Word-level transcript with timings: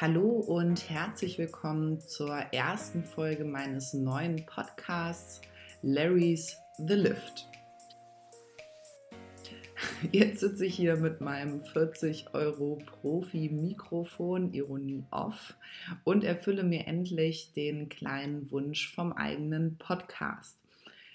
Hallo 0.00 0.28
und 0.28 0.90
herzlich 0.90 1.38
willkommen 1.38 2.00
zur 2.00 2.34
ersten 2.34 3.04
Folge 3.04 3.44
meines 3.44 3.94
neuen 3.94 4.44
Podcasts 4.44 5.40
Larry's 5.82 6.56
The 6.78 6.94
Lift. 6.94 7.46
Jetzt 10.10 10.40
sitze 10.40 10.66
ich 10.66 10.74
hier 10.74 10.96
mit 10.96 11.20
meinem 11.20 11.62
40 11.62 12.34
Euro 12.34 12.82
Profi-Mikrofon, 12.84 14.52
Ironie 14.52 15.04
off, 15.12 15.54
und 16.02 16.24
erfülle 16.24 16.64
mir 16.64 16.88
endlich 16.88 17.52
den 17.52 17.88
kleinen 17.88 18.50
Wunsch 18.50 18.92
vom 18.92 19.12
eigenen 19.12 19.78
Podcast. 19.78 20.58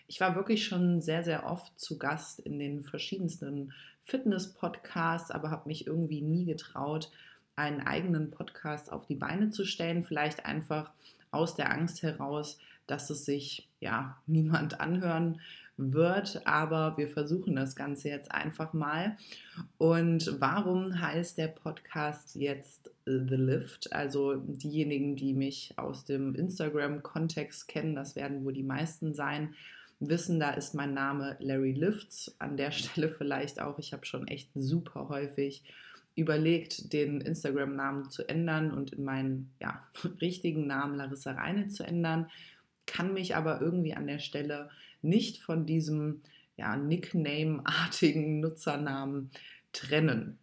Ich 0.07 0.21
war 0.21 0.35
wirklich 0.35 0.65
schon 0.65 1.01
sehr, 1.01 1.25
sehr 1.25 1.45
oft 1.45 1.77
zu 1.77 1.97
Gast 1.97 2.39
in 2.39 2.59
den 2.59 2.85
verschiedensten 2.85 3.73
Fitness-Podcasts, 4.03 5.31
aber 5.31 5.51
habe 5.51 5.67
mich 5.67 5.85
irgendwie 5.85 6.21
nie 6.21 6.45
getraut, 6.45 7.11
einen 7.59 7.81
eigenen 7.81 8.31
Podcast 8.31 8.91
auf 8.91 9.05
die 9.05 9.15
Beine 9.15 9.49
zu 9.49 9.65
stellen. 9.65 10.03
Vielleicht 10.03 10.45
einfach 10.45 10.91
aus 11.31 11.55
der 11.55 11.71
Angst 11.71 12.01
heraus, 12.01 12.57
dass 12.87 13.09
es 13.09 13.25
sich 13.25 13.67
ja 13.79 14.17
niemand 14.25 14.79
anhören 14.79 15.39
wird, 15.77 16.41
aber 16.45 16.97
wir 16.97 17.07
versuchen 17.07 17.55
das 17.55 17.75
Ganze 17.75 18.09
jetzt 18.09 18.31
einfach 18.31 18.73
mal. 18.73 19.15
Und 19.77 20.35
warum 20.39 20.99
heißt 20.99 21.37
der 21.37 21.47
Podcast 21.47 22.35
jetzt 22.35 22.91
The 23.05 23.35
Lift? 23.35 23.93
Also 23.93 24.35
diejenigen, 24.35 25.15
die 25.15 25.33
mich 25.33 25.73
aus 25.77 26.03
dem 26.03 26.35
Instagram-Kontext 26.35 27.67
kennen, 27.67 27.95
das 27.95 28.15
werden 28.15 28.43
wohl 28.43 28.53
die 28.53 28.63
meisten 28.63 29.13
sein, 29.13 29.53
wissen, 29.99 30.39
da 30.39 30.51
ist 30.51 30.73
mein 30.73 30.93
Name 30.93 31.37
Larry 31.39 31.73
Lifts. 31.73 32.35
An 32.39 32.57
der 32.57 32.71
Stelle 32.73 33.09
vielleicht 33.09 33.61
auch, 33.61 33.79
ich 33.79 33.93
habe 33.93 34.05
schon 34.05 34.27
echt 34.27 34.49
super 34.55 35.07
häufig 35.09 35.63
überlegt, 36.19 36.93
den 36.93 37.21
Instagram-Namen 37.21 38.09
zu 38.09 38.27
ändern 38.27 38.71
und 38.71 38.93
in 38.93 39.03
meinen 39.03 39.51
ja, 39.59 39.87
richtigen 40.21 40.67
Namen 40.67 40.95
Larissa 40.95 41.31
Reine 41.31 41.67
zu 41.67 41.83
ändern, 41.83 42.29
kann 42.85 43.13
mich 43.13 43.35
aber 43.35 43.61
irgendwie 43.61 43.93
an 43.93 44.07
der 44.07 44.19
Stelle 44.19 44.69
nicht 45.01 45.41
von 45.41 45.65
diesem 45.65 46.21
ja, 46.57 46.75
Nickname-artigen 46.75 48.39
Nutzernamen 48.39 49.31
trennen. 49.71 50.39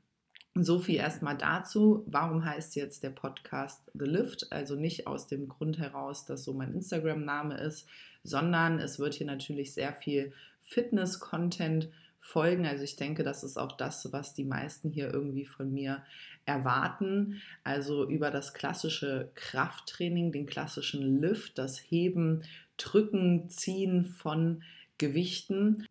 So 0.55 0.79
viel 0.79 0.97
erstmal 0.97 1.37
dazu. 1.37 2.05
Warum 2.07 2.45
heißt 2.45 2.77
jetzt 2.77 3.03
der 3.03 3.11
Podcast 3.11 3.83
The 3.93 4.07
Lift? 4.07 4.51
Also 4.53 4.75
nicht 4.75 5.07
aus 5.07 5.27
dem 5.27 5.49
Grund 5.49 5.79
heraus, 5.79 6.25
dass 6.25 6.45
so 6.45 6.55
mein 6.55 6.73
Instagram-Name 6.73 7.59
ist, 7.59 7.87
sondern 8.23 8.79
es 8.79 8.99
wird 8.99 9.15
hier 9.15 9.27
natürlich 9.27 9.75
sehr 9.75 9.93
viel 9.93 10.33
Fitness-Content 10.63 11.91
folgen. 12.27 12.67
Also 12.67 12.83
ich 12.85 12.97
denke, 12.97 13.23
das 13.23 13.45
ist 13.45 13.57
auch 13.57 13.73
das, 13.73 14.13
was 14.13 14.35
die 14.35 14.45
meisten 14.45 14.91
hier 14.91 15.13
irgendwie 15.13 15.47
von 15.47 15.73
mir 15.73 16.03
erwarten. 16.45 17.41
Also 17.65 18.09
über 18.09 18.31
das 18.31 18.53
klassische 18.53 19.31
Krafttraining, 19.35 20.33
den 20.33 20.47
klassischen 20.47 21.21
Lift, 21.21 21.59
das 21.59 21.79
Heben, 21.79 22.43
Drücken, 22.77 23.49
Ziehen 23.49 24.05
von 24.05 24.63
Gewichten. 24.99 25.87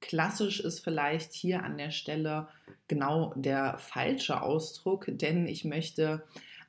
Klassisch 0.00 0.60
ist 0.60 0.80
vielleicht 0.80 1.32
hier 1.32 1.64
an 1.64 1.76
der 1.76 1.90
Stelle 1.90 2.48
genau 2.86 3.34
der 3.36 3.78
falsche 3.78 4.42
Ausdruck, 4.42 5.06
denn 5.08 5.46
ich 5.46 5.64
möchte 5.64 6.24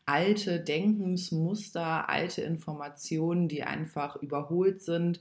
alte 0.05 0.59
Denkensmuster, 0.59 2.09
alte 2.09 2.41
Informationen, 2.41 3.47
die 3.47 3.63
einfach 3.63 4.15
überholt 4.15 4.81
sind, 4.81 5.19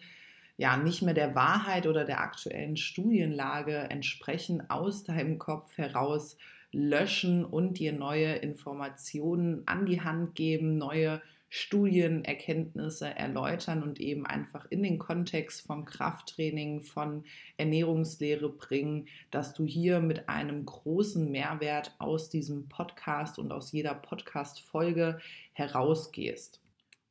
ja 0.58 0.76
nicht 0.76 1.02
mehr 1.02 1.14
der 1.14 1.34
Wahrheit 1.34 1.86
oder 1.86 2.04
der 2.04 2.20
aktuellen 2.20 2.76
Studienlage 2.76 3.76
entsprechen, 3.76 4.68
aus 4.68 5.04
deinem 5.04 5.38
Kopf 5.38 5.78
heraus 5.78 6.36
löschen 6.72 7.44
und 7.44 7.78
dir 7.78 7.92
neue 7.92 8.34
Informationen 8.34 9.62
an 9.66 9.86
die 9.86 10.02
Hand 10.02 10.34
geben, 10.34 10.76
neue 10.76 11.22
Studienerkenntnisse 11.48 13.08
erläutern 13.08 13.82
und 13.82 14.00
eben 14.00 14.26
einfach 14.26 14.66
in 14.68 14.82
den 14.82 14.98
Kontext 14.98 15.64
von 15.64 15.86
Krafttraining, 15.86 16.82
von 16.82 17.24
Ernährungslehre 17.56 18.50
bringen, 18.50 19.06
dass 19.30 19.54
du 19.54 19.64
hier 19.64 20.00
mit 20.00 20.28
einem 20.28 20.66
großen 20.66 21.30
Mehrwert 21.30 21.94
aus 21.98 22.28
diesem 22.28 22.68
Podcast 22.68 23.38
und 23.38 23.52
aus 23.52 23.72
jeder 23.72 23.94
Podcast-Folge 23.94 25.20
herausgehst 25.52 26.60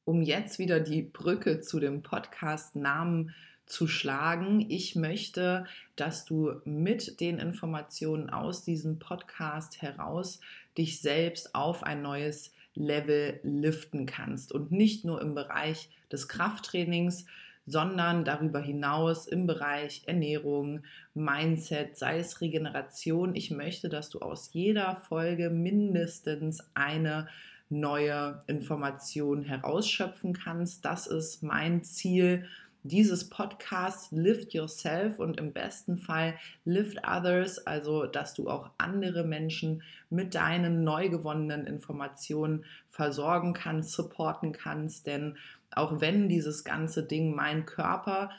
um 0.07 0.21
jetzt 0.21 0.57
wieder 0.57 0.79
die 0.79 1.01
Brücke 1.01 1.59
zu 1.59 1.81
dem 1.81 2.01
Podcast-Namen 2.01 3.35
zu 3.65 3.87
schlagen. 3.87 4.65
Ich 4.69 4.95
möchte, 4.95 5.65
dass 5.97 6.23
du 6.23 6.61
mit 6.63 7.19
den 7.19 7.39
Informationen 7.39 8.29
aus 8.29 8.63
diesem 8.63 8.99
Podcast 8.99 9.81
heraus 9.81 10.39
dich 10.77 11.01
selbst 11.01 11.53
auf 11.53 11.83
ein 11.83 12.01
neues 12.01 12.53
Level 12.73 13.41
liften 13.43 14.05
kannst 14.05 14.53
und 14.53 14.71
nicht 14.71 15.03
nur 15.03 15.21
im 15.21 15.35
Bereich 15.35 15.89
des 16.09 16.29
Krafttrainings, 16.29 17.25
sondern 17.65 18.23
darüber 18.23 18.61
hinaus 18.61 19.27
im 19.27 19.45
Bereich 19.45 20.03
Ernährung, 20.05 20.83
Mindset, 21.13 21.97
sei 21.97 22.19
es 22.19 22.39
Regeneration. 22.39 23.35
Ich 23.35 23.51
möchte, 23.51 23.89
dass 23.89 24.09
du 24.09 24.19
aus 24.19 24.51
jeder 24.53 24.95
Folge 24.95 25.49
mindestens 25.49 26.63
eine 26.75 27.27
neue 27.69 28.41
Informationen 28.47 29.43
herausschöpfen 29.43 30.33
kannst. 30.33 30.85
Das 30.85 31.07
ist 31.07 31.43
mein 31.43 31.83
Ziel 31.83 32.45
dieses 32.83 33.29
Podcasts 33.29 34.11
Lift 34.11 34.53
Yourself 34.53 35.19
und 35.19 35.39
im 35.39 35.51
besten 35.51 35.97
Fall 35.97 36.35
Lift 36.63 37.05
Others, 37.05 37.65
also 37.67 38.05
dass 38.05 38.33
du 38.33 38.49
auch 38.49 38.69
andere 38.77 39.23
Menschen 39.23 39.83
mit 40.09 40.35
deinen 40.35 40.83
neu 40.83 41.09
gewonnenen 41.09 41.67
Informationen 41.67 42.63
versorgen 42.89 43.53
kannst, 43.53 43.91
supporten 43.91 44.53
kannst. 44.53 45.05
Denn 45.05 45.37
auch 45.71 45.99
wenn 45.99 46.29
dieses 46.29 46.63
ganze 46.63 47.03
Ding 47.03 47.35
mein 47.35 47.65
Körper 47.65 48.29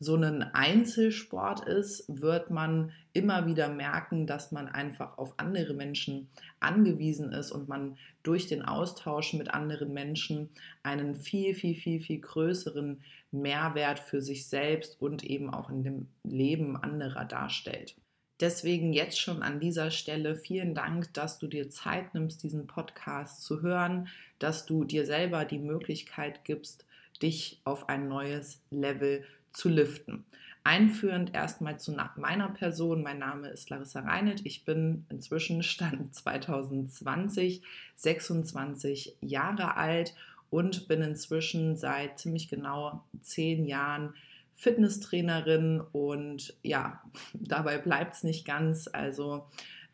so 0.00 0.14
ein 0.14 0.42
Einzelsport 0.42 1.66
ist, 1.66 2.04
wird 2.08 2.50
man 2.50 2.92
immer 3.12 3.46
wieder 3.46 3.68
merken, 3.68 4.26
dass 4.26 4.52
man 4.52 4.68
einfach 4.68 5.18
auf 5.18 5.34
andere 5.38 5.74
Menschen 5.74 6.28
angewiesen 6.60 7.32
ist 7.32 7.50
und 7.50 7.68
man 7.68 7.96
durch 8.22 8.46
den 8.46 8.62
Austausch 8.62 9.32
mit 9.32 9.52
anderen 9.52 9.92
Menschen 9.92 10.50
einen 10.84 11.16
viel, 11.16 11.54
viel, 11.54 11.74
viel, 11.74 12.00
viel 12.00 12.20
größeren 12.20 13.00
Mehrwert 13.32 13.98
für 13.98 14.22
sich 14.22 14.46
selbst 14.46 15.00
und 15.02 15.24
eben 15.24 15.52
auch 15.52 15.68
in 15.68 15.82
dem 15.82 16.06
Leben 16.22 16.76
anderer 16.76 17.24
darstellt. 17.24 17.96
Deswegen 18.40 18.92
jetzt 18.92 19.20
schon 19.20 19.42
an 19.42 19.58
dieser 19.58 19.90
Stelle 19.90 20.36
vielen 20.36 20.76
Dank, 20.76 21.12
dass 21.12 21.40
du 21.40 21.48
dir 21.48 21.70
Zeit 21.70 22.14
nimmst, 22.14 22.44
diesen 22.44 22.68
Podcast 22.68 23.42
zu 23.42 23.62
hören, 23.62 24.06
dass 24.38 24.64
du 24.64 24.84
dir 24.84 25.04
selber 25.06 25.44
die 25.44 25.58
Möglichkeit 25.58 26.44
gibst, 26.44 26.86
dich 27.20 27.60
auf 27.64 27.88
ein 27.88 28.06
neues 28.06 28.60
Level 28.70 29.22
zu 29.22 29.37
zu 29.52 29.68
liften. 29.68 30.24
Einführend 30.64 31.34
erstmal 31.34 31.78
zu 31.78 31.96
meiner 32.16 32.48
Person. 32.50 33.02
Mein 33.02 33.18
Name 33.18 33.48
ist 33.48 33.70
Larissa 33.70 34.00
Reinelt. 34.00 34.44
Ich 34.44 34.64
bin 34.64 35.06
inzwischen 35.08 35.62
Stand 35.62 36.14
2020 36.14 37.62
26 37.96 39.16
Jahre 39.20 39.76
alt 39.76 40.14
und 40.50 40.88
bin 40.88 41.02
inzwischen 41.02 41.76
seit 41.76 42.18
ziemlich 42.18 42.48
genau 42.48 43.04
zehn 43.20 43.64
Jahren 43.64 44.14
Fitnesstrainerin 44.54 45.80
und 45.92 46.54
ja, 46.62 47.00
dabei 47.32 47.78
bleibt 47.78 48.14
es 48.14 48.24
nicht 48.24 48.44
ganz. 48.44 48.88
Also 48.92 49.46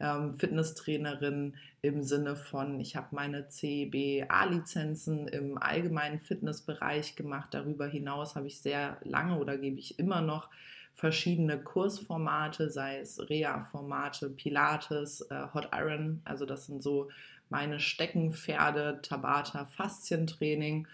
ähm, 0.05 0.35
Fitnesstrainerin 0.35 1.55
im 1.81 2.03
Sinne 2.03 2.37
von, 2.37 2.79
ich 2.81 2.97
habe 2.97 3.09
meine 3.13 3.49
CBA-Lizenzen 3.49 5.29
im 5.29 5.59
allgemeinen 5.59 6.19
Fitnessbereich 6.19 7.17
gemacht. 7.17 7.49
Darüber 7.53 7.87
hinaus 7.87 8.37
habe 8.37 8.47
ich 8.47 8.61
sehr 8.61 8.99
lange 9.03 9.39
oder 9.39 9.57
gebe 9.57 9.79
ich 9.79 9.99
immer 9.99 10.21
noch 10.21 10.49
verschiedene 10.95 11.59
Kursformate, 11.59 12.71
sei 12.71 12.99
es 12.99 13.19
Reha-Formate, 13.19 14.31
Pilates, 14.31 15.23
äh, 15.23 15.47
Hot 15.53 15.71
Iron. 15.75 16.21
Also 16.25 16.47
das 16.47 16.67
sind 16.67 16.83
so 16.83 17.09
meine 17.49 17.81
Steckenpferde, 17.81 19.01
Tabata, 19.03 19.65
Faszientraining 19.65 20.87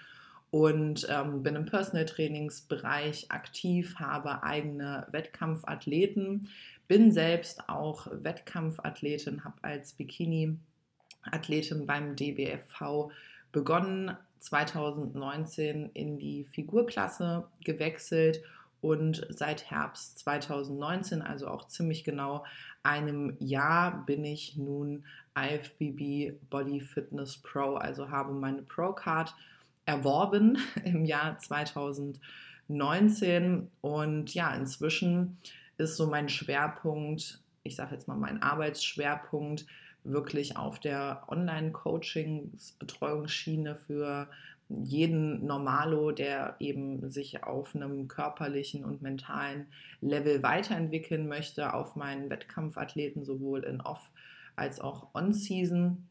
und 0.50 1.06
ähm, 1.08 1.42
bin 1.42 1.54
im 1.54 1.66
Personal 1.66 2.06
Trainingsbereich 2.06 3.30
aktiv, 3.30 3.96
habe 3.98 4.42
eigene 4.42 5.06
Wettkampfathleten, 5.10 6.48
bin 6.88 7.12
selbst 7.12 7.68
auch 7.68 8.08
Wettkampfathletin, 8.10 9.44
habe 9.44 9.62
als 9.62 9.92
Bikini-Athletin 9.92 11.86
beim 11.86 12.16
DBFV 12.16 13.10
begonnen, 13.52 14.16
2019 14.40 15.90
in 15.92 16.18
die 16.18 16.44
Figurklasse 16.44 17.46
gewechselt 17.62 18.42
und 18.80 19.26
seit 19.28 19.70
Herbst 19.70 20.18
2019, 20.20 21.20
also 21.20 21.48
auch 21.48 21.66
ziemlich 21.66 22.02
genau 22.02 22.44
einem 22.82 23.36
Jahr, 23.38 24.04
bin 24.06 24.24
ich 24.24 24.56
nun 24.56 25.04
IFBB 25.38 26.38
Body 26.48 26.80
Fitness 26.80 27.36
Pro, 27.36 27.74
also 27.74 28.10
habe 28.10 28.32
meine 28.32 28.62
Pro-Card 28.62 29.34
erworben 29.86 30.58
im 30.84 31.04
Jahr 31.04 31.38
2019 31.38 33.68
und 33.80 34.34
ja, 34.34 34.54
inzwischen 34.54 35.38
ist 35.78 35.96
so 35.96 36.06
mein 36.06 36.28
Schwerpunkt, 36.28 37.40
ich 37.62 37.76
sage 37.76 37.94
jetzt 37.94 38.08
mal 38.08 38.16
mein 38.16 38.42
Arbeitsschwerpunkt, 38.42 39.66
wirklich 40.04 40.56
auf 40.56 40.78
der 40.78 41.24
Online-Coachings-Betreuungsschiene 41.28 43.74
für 43.74 44.28
jeden 44.70 45.44
Normalo, 45.44 46.12
der 46.12 46.56
eben 46.60 47.10
sich 47.10 47.42
auf 47.42 47.74
einem 47.74 48.08
körperlichen 48.08 48.84
und 48.84 49.02
mentalen 49.02 49.66
Level 50.00 50.42
weiterentwickeln 50.42 51.28
möchte, 51.28 51.74
auf 51.74 51.96
meinen 51.96 52.30
Wettkampfathleten 52.30 53.24
sowohl 53.24 53.64
in 53.64 53.80
Off- 53.80 54.10
als 54.56 54.80
auch 54.80 55.08
On-Season. 55.14 56.08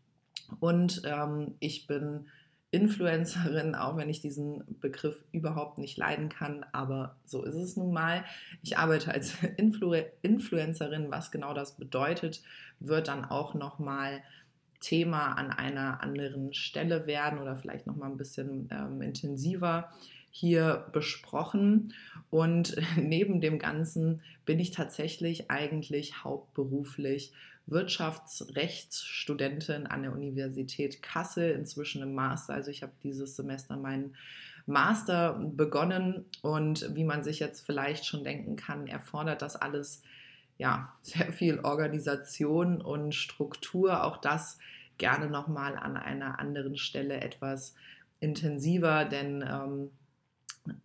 Und 0.60 1.02
ähm, 1.06 1.56
ich 1.60 1.88
bin 1.88 2.28
Influencerin, 2.72 3.74
auch 3.74 3.98
wenn 3.98 4.10
ich 4.10 4.22
diesen 4.22 4.64
Begriff 4.80 5.24
überhaupt 5.32 5.80
nicht 5.80 5.98
leiden 5.98 6.30
kann, 6.30 6.66
aber 6.72 7.16
so 7.26 7.44
ist 7.44 7.56
es 7.56 7.76
nun 7.76 7.92
mal. 7.92 8.24
Ich 8.62 8.78
arbeite 8.78 9.12
als 9.12 9.34
Influ 9.58 9.96
Influencerin, 10.22 11.10
was 11.10 11.32
genau 11.32 11.54
das 11.54 11.78
bedeutet, 11.78 12.42
wird 12.80 13.08
dann 13.08 13.26
auch 13.26 13.56
nochmal 13.56 14.22
Thema 14.82 15.34
an 15.34 15.52
einer 15.52 16.02
anderen 16.02 16.54
Stelle 16.54 17.06
werden 17.08 17.40
oder 17.40 17.56
vielleicht 17.56 17.88
nochmal 17.88 18.12
ein 18.12 18.18
bisschen 18.18 18.70
ähm, 18.72 19.02
intensiver 19.02 19.90
hier 20.32 20.86
besprochen. 20.94 21.94
Und 22.30 22.76
neben 22.98 23.42
dem 23.42 23.60
Ganzen 23.60 24.22
bin 24.46 24.60
ich 24.60 24.72
tatsächlich 24.72 25.50
eigentlich 25.50 26.24
hauptberuflich 26.24 27.34
Wirtschaftsrechtsstudentin 27.70 29.88
an 29.88 30.04
der 30.04 30.14
Universität 30.14 31.02
Kassel, 31.02 31.52
inzwischen 31.52 32.02
im 32.02 32.14
Master. 32.14 32.54
Also 32.54 32.72
ich 32.72 32.84
habe 32.84 32.94
dieses 33.04 33.36
Semester 33.36 33.76
meinen 33.78 34.16
Master 34.66 35.34
begonnen 35.34 36.26
und 36.42 36.96
wie 36.96 37.04
man 37.04 37.24
sich 37.24 37.40
jetzt 37.40 37.66
vielleicht 37.66 38.06
schon 38.06 38.24
denken 38.24 38.56
kann, 38.56 38.88
erfordert 38.88 39.42
das 39.42 39.56
alles 39.56 40.04
ja 40.58 40.94
sehr 41.02 41.34
viel 41.34 41.60
Organisation 41.62 42.82
und 42.82 43.16
Struktur. 43.16 44.04
Auch 44.04 44.18
das 44.18 44.60
gerne 44.98 45.28
nochmal 45.28 45.76
an 45.76 45.98
einer 45.98 46.40
anderen 46.40 46.78
Stelle 46.78 47.22
etwas 47.22 47.74
intensiver, 48.20 49.06
denn 49.06 49.44
ähm, 49.50 49.92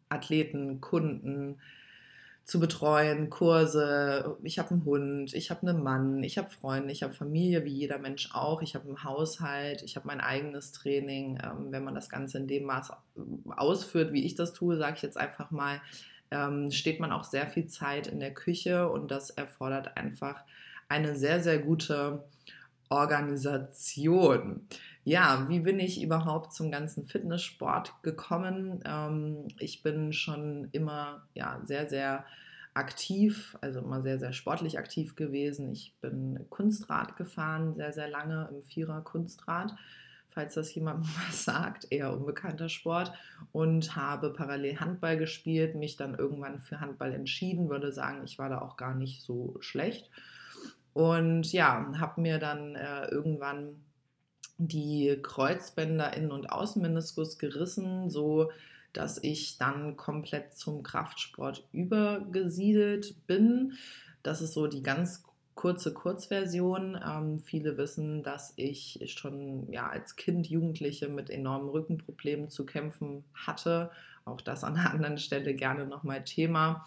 Athleten, 0.09 0.81
Kunden, 0.81 1.59
zu 2.45 2.61
betreuen, 2.61 3.31
Kurse. 3.31 4.37
Ich 4.43 4.59
habe 4.59 4.73
einen 4.73 4.85
Hund, 4.85 5.33
ich 5.33 5.51
habe 5.51 5.67
einen 5.67 5.83
Mann, 5.83 6.23
ich 6.23 6.37
habe 6.37 6.51
Freunde, 6.51 6.93
ich 6.93 7.03
habe 7.03 7.15
Familie, 7.15 7.65
wie 7.65 7.73
jeder 7.73 7.99
Mensch 7.99 8.31
auch. 8.35 8.61
Ich 8.61 8.75
habe 8.75 8.87
einen 8.87 9.03
Haushalt, 9.03 9.83
ich 9.83 9.97
habe 9.97 10.07
mein 10.07 10.21
eigenes 10.21 10.73
Training. 10.73 11.39
Ähm, 11.43 11.73
wenn 11.73 11.85
man 11.85 11.95
das 11.95 12.11
Ganze 12.11 12.39
in 12.39 12.47
dem 12.47 12.65
Maß 12.65 12.93
ausführt, 13.57 14.13
wie 14.13 14.27
ich 14.27 14.35
das 14.35 14.53
tue, 14.53 14.77
sage 14.77 14.97
ich 14.97 15.03
jetzt 15.03 15.17
einfach 15.17 15.51
mal, 15.51 15.81
ähm, 16.31 16.71
steht 16.71 17.01
man 17.01 17.13
auch 17.13 17.25
sehr 17.25 17.47
viel 17.47 17.67
Zeit 17.67 18.07
in 18.07 18.21
der 18.21 18.35
Küche 18.35 18.91
und 18.91 19.11
das 19.11 19.31
erfordert 19.31 19.97
einfach 19.97 20.43
eine 20.89 21.17
sehr, 21.17 21.43
sehr 21.43 21.59
gute 21.59 22.25
Organisation. 22.91 24.69
Ja, 25.05 25.47
wie 25.49 25.61
bin 25.61 25.79
ich 25.79 26.03
überhaupt 26.03 26.55
zum 26.55 26.71
ganzen 26.71 27.05
Fitnesssport 27.05 28.03
gekommen? 28.03 28.81
Ähm, 28.87 29.49
ich 29.59 29.83
bin 29.83 30.13
schon 30.15 30.69
immer 30.73 31.29
ja, 31.35 31.61
sehr, 31.65 31.87
sehr 31.87 32.25
aktiv, 32.73 33.57
also 33.61 33.81
immer 33.81 34.03
sehr, 34.03 34.19
sehr 34.19 34.33
sportlich 34.33 34.79
aktiv 34.79 35.15
gewesen. 35.15 35.71
Ich 35.71 35.95
bin 36.01 36.47
Kunstrad 36.49 37.17
gefahren, 37.17 37.77
sehr, 37.77 37.93
sehr 37.93 38.09
lange 38.09 38.49
im 38.51 38.63
Vierer 38.63 39.03
Kunstrad, 39.03 39.75
falls 40.31 40.55
das 40.55 40.75
jemandem 40.75 41.09
was 41.29 41.45
sagt, 41.45 41.87
eher 41.91 42.13
unbekannter 42.13 42.71
Sport 42.71 43.13
und 43.53 43.95
habe 43.97 44.33
parallel 44.33 44.81
Handball 44.81 45.19
gespielt, 45.19 45.75
mich 45.75 45.97
dann 45.97 46.15
irgendwann 46.15 46.59
für 46.59 46.81
Handball 46.81 47.13
entschieden, 47.13 47.69
würde 47.69 47.93
sagen, 47.93 48.23
ich 48.25 48.39
war 48.39 48.49
da 48.49 48.63
auch 48.63 48.79
gar 48.79 48.95
nicht 48.95 49.23
so 49.23 49.57
schlecht 49.61 50.11
und 50.95 51.53
ja, 51.53 51.93
habe 51.99 52.21
mir 52.21 52.39
dann 52.39 52.75
äh, 52.75 53.07
irgendwann 53.09 53.85
die 54.59 55.19
Kreuzbänder 55.23 56.17
Innen- 56.17 56.33
und 56.33 56.51
Außenmeniskus 56.51 57.39
gerissen, 57.39 58.11
so 58.11 58.51
dass 58.93 59.19
ich 59.23 59.59
dann 59.59 59.97
komplett 59.97 60.55
zum 60.55 60.83
Kraftsport 60.83 61.67
übergesiedelt 61.73 63.27
bin. 63.27 63.73
Das 64.23 64.41
ist 64.41 64.53
so 64.53 64.69
die 64.69 64.83
ganz 64.83 65.25
kurze 65.57 65.93
Kurzversion. 65.93 66.99
Ähm, 67.05 67.41
viele 67.41 67.77
wissen, 67.77 68.23
dass 68.23 68.53
ich 68.57 69.01
schon 69.07 69.71
ja, 69.73 69.89
als 69.89 70.17
Kind, 70.17 70.47
Jugendliche 70.47 71.09
mit 71.09 71.29
enormen 71.29 71.69
Rückenproblemen 71.69 72.49
zu 72.49 72.65
kämpfen 72.65 73.25
hatte. 73.35 73.91
Auch 74.25 74.41
das 74.41 74.63
an 74.63 74.77
einer 74.77 74.93
anderen 74.93 75.19
Stelle 75.19 75.55
gerne 75.55 75.87
nochmal 75.87 76.23
Thema 76.23 76.87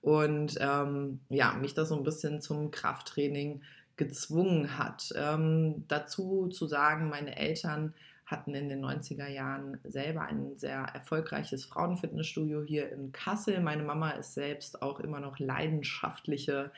und 0.00 0.56
ähm, 0.60 1.20
ja, 1.28 1.52
mich 1.54 1.74
das 1.74 1.88
so 1.88 1.96
ein 1.96 2.04
bisschen 2.04 2.40
zum 2.40 2.70
Krafttraining 2.70 3.62
gezwungen 3.98 4.78
hat. 4.78 5.12
Ähm, 5.14 5.84
dazu 5.88 6.48
zu 6.48 6.66
sagen, 6.66 7.10
meine 7.10 7.36
Eltern 7.36 7.92
hatten 8.24 8.54
in 8.54 8.68
den 8.68 8.84
90er 8.84 9.28
Jahren 9.28 9.78
selber 9.84 10.22
ein 10.22 10.56
sehr 10.56 10.78
erfolgreiches 10.78 11.64
Frauenfitnessstudio 11.64 12.62
hier 12.62 12.90
in 12.92 13.12
Kassel. 13.12 13.60
Meine 13.60 13.82
Mama 13.82 14.10
ist 14.12 14.34
selbst 14.34 14.82
auch 14.82 15.00
immer 15.00 15.20
noch 15.20 15.38
leidenschaftliche 15.38 16.70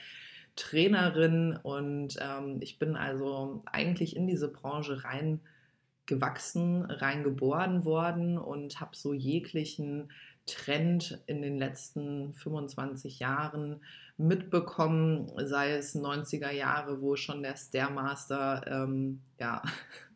Trainerin 0.56 1.58
und 1.62 2.16
ähm, 2.20 2.58
ich 2.60 2.78
bin 2.78 2.96
also 2.96 3.62
eigentlich 3.66 4.16
in 4.16 4.26
diese 4.26 4.48
Branche 4.48 5.02
reingewachsen, 5.04 6.84
reingeboren 6.84 7.84
worden 7.84 8.38
und 8.38 8.80
habe 8.80 8.96
so 8.96 9.12
jeglichen 9.12 10.10
Trend 10.46 11.20
in 11.26 11.42
den 11.42 11.58
letzten 11.58 12.32
25 12.34 13.18
Jahren 13.20 13.80
mitbekommen, 14.20 15.30
sei 15.36 15.72
es 15.72 15.94
90er 15.94 16.50
Jahre, 16.50 17.00
wo 17.00 17.16
schon 17.16 17.42
der 17.42 17.56
Stairmaster 17.56 18.64
ähm, 18.66 19.22
ja, 19.38 19.62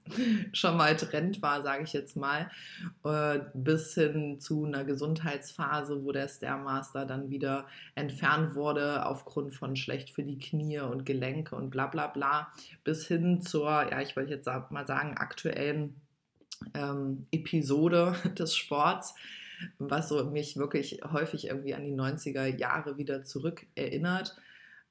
schon 0.52 0.76
mal 0.76 0.96
Trend 0.96 1.40
war, 1.42 1.62
sage 1.62 1.84
ich 1.84 1.92
jetzt 1.92 2.16
mal, 2.16 2.50
äh, 3.04 3.40
bis 3.54 3.94
hin 3.94 4.38
zu 4.38 4.64
einer 4.64 4.84
Gesundheitsphase, 4.84 6.04
wo 6.04 6.12
der 6.12 6.28
Stairmaster 6.28 7.06
dann 7.06 7.30
wieder 7.30 7.66
entfernt 7.94 8.54
wurde 8.54 9.06
aufgrund 9.06 9.54
von 9.54 9.76
schlecht 9.76 10.10
für 10.10 10.22
die 10.22 10.38
Knie 10.38 10.80
und 10.80 11.06
Gelenke 11.06 11.56
und 11.56 11.70
bla 11.70 11.86
bla 11.86 12.06
bla, 12.08 12.48
bis 12.84 13.06
hin 13.06 13.40
zur, 13.40 13.68
ja, 13.68 14.00
ich 14.00 14.16
wollte 14.16 14.34
jetzt 14.34 14.48
mal 14.70 14.86
sagen, 14.86 15.16
aktuellen 15.16 16.00
ähm, 16.74 17.26
Episode 17.30 18.14
des 18.38 18.54
Sports 18.54 19.14
was 19.78 20.08
so 20.08 20.24
mich 20.24 20.56
wirklich 20.56 21.00
häufig 21.12 21.46
irgendwie 21.46 21.74
an 21.74 21.84
die 21.84 21.94
90er 21.94 22.46
Jahre 22.46 22.98
wieder 22.98 23.22
zurück 23.22 23.66
erinnert. 23.74 24.36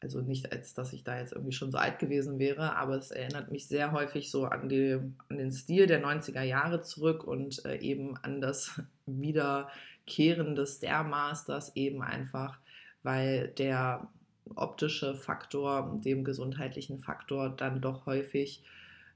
Also 0.01 0.19
nicht, 0.19 0.51
als 0.51 0.73
dass 0.73 0.91
ich 0.91 1.05
da 1.05 1.17
jetzt 1.17 1.31
irgendwie 1.31 1.53
schon 1.53 1.71
so 1.71 1.77
alt 1.77 1.97
gewesen 1.97 2.37
wäre, 2.37 2.75
aber 2.75 2.97
es 2.97 3.11
erinnert 3.11 3.51
mich 3.51 3.67
sehr 3.67 3.93
häufig 3.93 4.29
so 4.29 4.45
an, 4.45 4.67
die, 4.67 4.99
an 5.29 5.37
den 5.37 5.51
Stil 5.51 5.87
der 5.87 6.03
90er 6.03 6.41
Jahre 6.41 6.81
zurück 6.81 7.23
und 7.23 7.63
äh, 7.65 7.77
eben 7.77 8.17
an 8.17 8.41
das 8.41 8.81
Wiederkehren 9.05 10.55
des 10.55 10.77
Stairmasters 10.77 11.75
eben 11.75 12.01
einfach, 12.01 12.59
weil 13.01 13.47
der 13.47 14.09
optische 14.55 15.15
Faktor 15.15 15.99
dem 16.03 16.25
gesundheitlichen 16.25 16.99
Faktor 16.99 17.49
dann 17.49 17.79
doch 17.79 18.05
häufig 18.05 18.61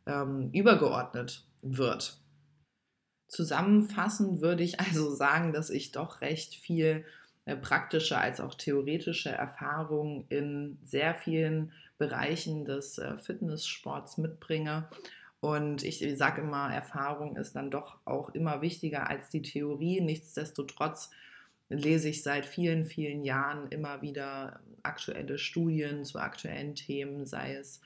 ähm, 0.05 0.49
übergeordnet 0.53 1.43
wird. 1.61 2.17
Zusammenfassend 3.27 4.41
würde 4.41 4.63
ich 4.63 4.79
also 4.79 5.09
sagen, 5.15 5.53
dass 5.53 5.69
ich 5.69 5.91
doch 5.91 6.21
recht 6.21 6.55
viel 6.55 7.05
äh, 7.45 7.55
praktische 7.55 8.17
als 8.17 8.39
auch 8.39 8.55
theoretische 8.55 9.29
Erfahrung 9.29 10.25
in 10.29 10.77
sehr 10.83 11.15
vielen 11.15 11.71
Bereichen 11.97 12.65
des 12.65 12.97
äh, 12.97 13.17
Fitnesssports 13.17 14.17
mitbringe. 14.17 14.87
Und 15.39 15.83
ich 15.83 16.03
sage 16.17 16.41
immer, 16.41 16.73
Erfahrung 16.73 17.37
ist 17.37 17.55
dann 17.55 17.69
doch 17.69 17.97
auch 18.05 18.29
immer 18.29 18.61
wichtiger 18.61 19.09
als 19.09 19.29
die 19.29 19.43
Theorie. 19.43 20.01
Nichtsdestotrotz 20.01 21.11
lese 21.69 22.09
ich 22.09 22.23
seit 22.23 22.45
vielen, 22.45 22.85
vielen 22.85 23.23
Jahren 23.23 23.67
immer 23.69 24.01
wieder 24.01 24.59
aktuelle 24.83 25.37
Studien 25.37 26.05
zu 26.05 26.19
aktuellen 26.19 26.75
Themen, 26.75 27.25
sei 27.25 27.55
es 27.55 27.81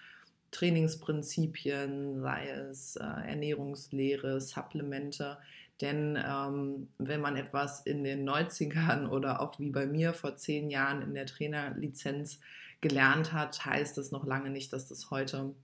Trainingsprinzipien, 0.51 2.21
sei 2.21 2.49
es 2.49 2.95
äh, 2.97 3.03
Ernährungslehre, 3.03 4.39
Supplemente. 4.39 5.37
Denn 5.79 6.17
ähm, 6.23 6.89
wenn 6.99 7.21
man 7.21 7.37
etwas 7.37 7.81
in 7.81 8.03
den 8.03 8.29
90ern 8.29 9.07
oder 9.07 9.41
auch 9.41 9.57
wie 9.59 9.71
bei 9.71 9.85
mir 9.87 10.13
vor 10.13 10.35
zehn 10.35 10.69
Jahren 10.69 11.01
in 11.01 11.15
der 11.15 11.25
Trainerlizenz 11.25 12.39
gelernt 12.81 13.33
hat, 13.33 13.65
heißt 13.65 13.97
das 13.97 14.11
noch 14.11 14.25
lange 14.25 14.49
nicht, 14.49 14.73
dass 14.73 14.87
das 14.87 15.09
heute 15.09 15.55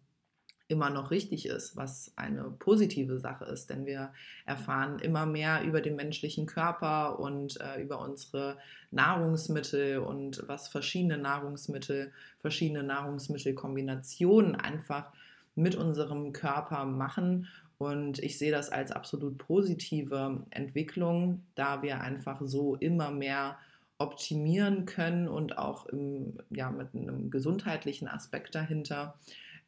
immer 0.70 0.90
noch 0.90 1.12
richtig 1.12 1.46
ist, 1.46 1.78
was 1.78 2.12
eine 2.18 2.44
positive 2.60 3.20
Sache 3.20 3.46
ist, 3.46 3.70
denn 3.70 3.86
wir 3.86 4.12
erfahren 4.46 5.00
immer 5.00 5.26
mehr 5.26 5.64
über 5.64 5.82
den 5.82 5.96
menschlichen 5.96 6.46
Körper 6.46 7.20
und 7.20 7.60
äh, 7.62 7.82
über 7.82 8.00
unsere 8.02 8.58
Nahrungsmittel 8.92 10.00
und 10.00 10.44
was 10.48 10.68
verschiedene 10.68 11.18
Nahrungsmittel, 11.18 12.12
verschiedene 12.40 12.84
Nahrungsmittelkombinationen 12.84 14.56
einfach 14.56 15.12
mit 15.56 15.76
unserem 15.76 16.34
Körper 16.34 16.86
machen. 16.86 17.48
Und 17.78 18.20
ich 18.20 18.38
sehe 18.38 18.52
das 18.52 18.70
als 18.70 18.92
absolut 18.92 19.38
positive 19.38 20.44
Entwicklung, 20.50 21.44
da 21.56 21.82
wir 21.82 22.02
einfach 22.02 22.42
so 22.44 22.76
immer 22.76 23.12
mehr 23.12 23.58
optimieren 24.00 24.86
können 24.86 25.28
und 25.28 25.58
auch 25.58 25.86
im, 25.88 26.38
ja, 26.50 26.70
mit 26.70 26.94
einem 26.94 27.30
gesundheitlichen 27.30 28.08
Aspekt 28.08 28.54
dahinter 28.54 29.16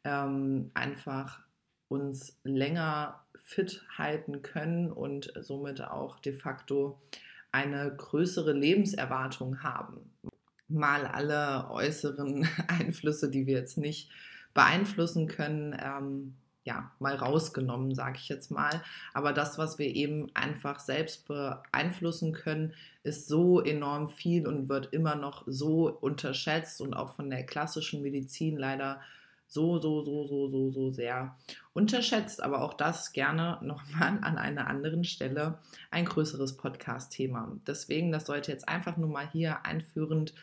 ähm, 0.04 0.70
einfach 0.74 1.40
uns 1.88 2.38
länger 2.44 3.24
fit 3.36 3.82
halten 3.98 4.42
können 4.42 4.92
und 4.92 5.32
somit 5.40 5.82
auch 5.82 6.20
de 6.20 6.32
facto 6.32 7.00
eine 7.52 7.92
größere 7.94 8.52
Lebenserwartung 8.52 9.62
haben. 9.62 10.12
Mal 10.68 11.06
alle 11.06 11.68
äußeren 11.70 12.48
Einflüsse, 12.68 13.28
die 13.28 13.46
wir 13.46 13.54
jetzt 13.54 13.76
nicht 13.76 14.10
beeinflussen 14.54 15.26
können, 15.26 15.76
ähm, 15.82 16.34
ja, 16.64 16.92
mal 16.98 17.16
rausgenommen, 17.16 17.94
sage 17.94 18.18
ich 18.18 18.28
jetzt 18.28 18.50
mal. 18.50 18.82
Aber 19.14 19.32
das, 19.32 19.58
was 19.58 19.78
wir 19.78 19.86
eben 19.86 20.30
einfach 20.34 20.78
selbst 20.78 21.26
beeinflussen 21.26 22.32
können, 22.32 22.74
ist 23.02 23.26
so 23.26 23.60
enorm 23.60 24.08
viel 24.08 24.46
und 24.46 24.68
wird 24.68 24.92
immer 24.92 25.14
noch 25.16 25.44
so 25.46 25.90
unterschätzt 25.90 26.80
und 26.80 26.94
auch 26.94 27.14
von 27.14 27.30
der 27.30 27.44
klassischen 27.44 28.02
Medizin 28.02 28.56
leider 28.56 29.00
so, 29.50 29.78
so, 29.78 30.02
so, 30.02 30.24
so, 30.24 30.48
so, 30.48 30.70
so 30.70 30.90
sehr 30.92 31.36
unterschätzt. 31.72 32.40
Aber 32.42 32.62
auch 32.62 32.72
das 32.72 33.12
gerne 33.12 33.58
nochmal 33.62 34.18
an 34.22 34.38
einer 34.38 34.68
anderen 34.68 35.04
Stelle 35.04 35.58
ein 35.90 36.04
größeres 36.04 36.56
Podcast-Thema. 36.56 37.58
Deswegen, 37.66 38.12
das 38.12 38.26
sollte 38.26 38.52
jetzt 38.52 38.68
einfach 38.68 38.96
nur 38.96 39.08
mal 39.08 39.28
hier 39.28 39.66
einführend 39.66 40.34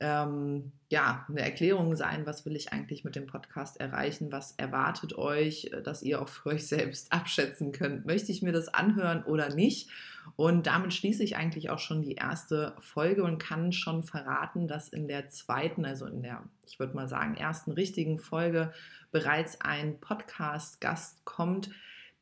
ähm, 0.00 0.72
ja, 0.90 1.24
eine 1.28 1.40
Erklärung 1.40 1.96
sein, 1.96 2.26
was 2.26 2.44
will 2.44 2.56
ich 2.56 2.72
eigentlich 2.72 3.04
mit 3.04 3.16
dem 3.16 3.26
Podcast 3.26 3.80
erreichen, 3.80 4.32
was 4.32 4.52
erwartet 4.52 5.16
euch, 5.16 5.70
äh, 5.72 5.82
dass 5.82 6.02
ihr 6.02 6.20
auch 6.20 6.28
für 6.30 6.50
euch 6.50 6.66
selbst 6.66 7.12
abschätzen 7.12 7.72
könnt, 7.72 8.06
möchte 8.06 8.32
ich 8.32 8.42
mir 8.42 8.52
das 8.52 8.68
anhören 8.68 9.24
oder 9.24 9.54
nicht. 9.54 9.90
Und 10.36 10.66
damit 10.66 10.94
schließe 10.94 11.22
ich 11.22 11.36
eigentlich 11.36 11.70
auch 11.70 11.78
schon 11.78 12.02
die 12.02 12.14
erste 12.14 12.74
Folge 12.78 13.24
und 13.24 13.38
kann 13.38 13.72
schon 13.72 14.02
verraten, 14.02 14.68
dass 14.68 14.88
in 14.88 15.06
der 15.06 15.28
zweiten, 15.28 15.84
also 15.84 16.06
in 16.06 16.22
der, 16.22 16.42
ich 16.66 16.78
würde 16.78 16.94
mal 16.94 17.08
sagen, 17.08 17.36
ersten 17.36 17.72
richtigen 17.72 18.18
Folge 18.18 18.72
bereits 19.12 19.60
ein 19.60 20.00
Podcast-Gast 20.00 21.24
kommt, 21.24 21.70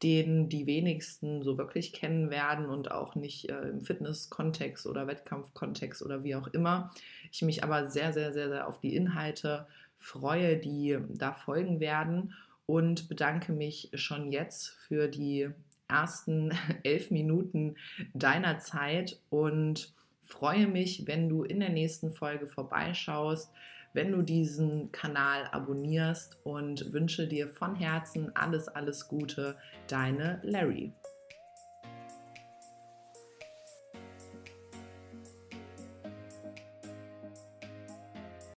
den 0.02 0.48
die 0.48 0.66
wenigsten 0.66 1.42
so 1.42 1.58
wirklich 1.58 1.92
kennen 1.92 2.30
werden 2.30 2.66
und 2.66 2.90
auch 2.90 3.14
nicht 3.14 3.48
äh, 3.48 3.68
im 3.68 3.82
Fitness-Kontext 3.82 4.86
oder 4.86 5.06
Wettkampf-Kontext 5.06 6.02
oder 6.02 6.24
wie 6.24 6.34
auch 6.34 6.48
immer. 6.48 6.90
Ich 7.30 7.42
mich 7.42 7.62
aber 7.62 7.88
sehr, 7.88 8.12
sehr, 8.12 8.32
sehr, 8.32 8.48
sehr 8.48 8.68
auf 8.68 8.80
die 8.80 8.96
Inhalte 8.96 9.66
freue, 9.96 10.56
die 10.56 10.98
da 11.08 11.32
folgen 11.32 11.78
werden 11.78 12.34
und 12.66 13.08
bedanke 13.08 13.52
mich 13.52 13.90
schon 13.94 14.32
jetzt 14.32 14.68
für 14.70 15.08
die 15.08 15.50
ersten 15.88 16.52
elf 16.82 17.10
Minuten 17.10 17.76
deiner 18.14 18.58
Zeit 18.58 19.20
und 19.30 19.92
freue 20.22 20.66
mich, 20.66 21.06
wenn 21.06 21.28
du 21.28 21.44
in 21.44 21.60
der 21.60 21.70
nächsten 21.70 22.12
Folge 22.12 22.46
vorbeischaust 22.46 23.50
wenn 23.92 24.12
du 24.12 24.22
diesen 24.22 24.92
Kanal 24.92 25.48
abonnierst 25.52 26.38
und 26.44 26.92
wünsche 26.92 27.26
dir 27.26 27.48
von 27.48 27.74
Herzen 27.74 28.34
alles, 28.34 28.68
alles 28.68 29.08
Gute, 29.08 29.56
deine 29.88 30.40
Larry. 30.42 30.92